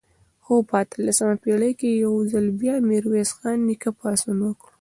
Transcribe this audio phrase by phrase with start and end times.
[0.43, 4.69] خو په اتلسمه پېړۍ کې یو ځل بیا میرویس خان نیکه پاڅون وکړ.